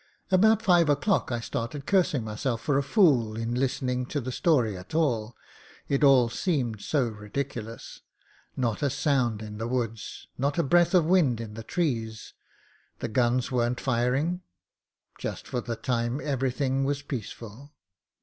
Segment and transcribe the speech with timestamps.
[0.31, 4.75] About five o'clock I started cursing myself for a fool in listening to the story
[4.75, 5.35] at all,
[5.87, 8.01] it all seemed so ridiculous.
[8.57, 12.33] Not a sound in the woods, not a breath of wind in the trees.
[12.97, 14.41] The guns weren't firing,
[15.19, 17.75] just for the time everything was peaceful.